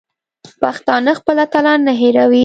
پښتانه 0.61 1.11
خپل 1.19 1.35
اتلان 1.45 1.79
نه 1.87 1.93
هېروي. 2.01 2.39